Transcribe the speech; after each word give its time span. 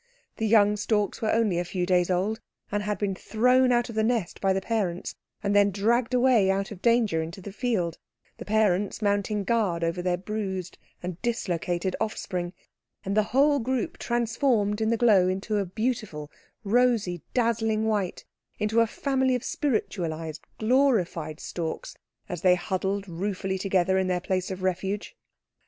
The 0.37 0.47
young 0.47 0.77
storks 0.77 1.21
were 1.21 1.31
only 1.31 1.59
a 1.59 1.63
few 1.63 1.85
days 1.85 2.09
old, 2.09 2.39
and 2.71 2.81
had 2.81 2.97
been 2.97 3.13
thrown 3.13 3.71
out 3.71 3.87
of 3.87 3.93
the 3.93 4.01
nest 4.01 4.41
by 4.41 4.51
the 4.51 4.59
parents, 4.59 5.13
and 5.43 5.55
then 5.55 5.69
dragged 5.69 6.15
away 6.15 6.49
out 6.49 6.71
of 6.71 6.81
danger 6.81 7.21
into 7.21 7.39
the 7.39 7.51
field, 7.51 7.99
the 8.39 8.43
parents 8.43 9.03
mounting 9.03 9.43
guard 9.43 9.83
over 9.83 10.01
their 10.01 10.17
bruised 10.17 10.79
and 11.03 11.21
dislocated 11.21 11.95
offspring, 12.01 12.51
and 13.05 13.15
the 13.15 13.21
whole 13.29 13.59
group 13.59 13.99
transformed 13.99 14.81
in 14.81 14.89
the 14.89 14.97
glow 14.97 15.27
into 15.27 15.57
a 15.59 15.65
beautiful, 15.67 16.31
rosy, 16.63 17.21
dazzling 17.35 17.85
white, 17.85 18.25
into 18.57 18.79
a 18.79 18.87
family 18.87 19.35
of 19.35 19.43
spiritualised, 19.43 20.41
glorified 20.57 21.39
storks, 21.39 21.95
as 22.27 22.41
they 22.41 22.55
huddled 22.55 23.07
ruefully 23.07 23.59
together 23.59 23.99
in 23.99 24.07
their 24.07 24.19
place 24.19 24.49
of 24.49 24.63
refuge. 24.63 25.15